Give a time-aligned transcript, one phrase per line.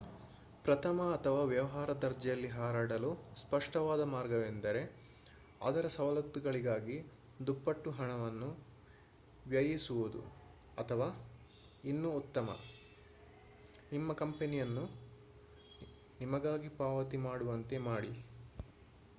[0.65, 3.09] ಪ್ರಥಮ ಅಥವಾ ವ್ಯವಹಾರ ದರ್ಜೆಯಲ್ಲಿ ಹಾರಾಡಲು
[3.35, 4.81] ಸ್ಪಷ್ಟವಾದ ಮಾರ್ಗವೆಂದರೆ
[5.61, 6.97] ಅದರ ಸವಲತ್ತುಗಳಿಗಾಗಿ
[7.39, 8.49] ದುಪ್ಪಟ್ಟು ಹಣವನ್ನು
[9.45, 10.21] ವ್ಯಯಿಸುವುದು
[10.77, 11.09] ಅಥವಾ
[11.83, 12.49] ಇನ್ನೂ ಉತ್ತಮ
[13.91, 14.85] ನಿಮ್ಮ ಕಂಪನಿಯನ್ನು
[16.19, 18.13] ನಿಮಗಾಗಿ ಪಾವತಿ ಮಾಡುವಂತೆ ಮಾಡಿ